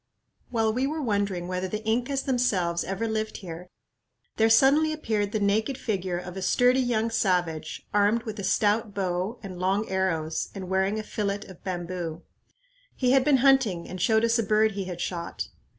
[0.49, 3.69] While we were wondering whether the Incas themselves ever lived here,
[4.37, 8.95] there suddenly appeared the naked figure of a sturdy young savage, armed with a stout
[8.95, 12.23] bow and long arrows, and wearing a fillet of bamboo.
[12.95, 15.49] He had been hunting and showed us a bird he had shot.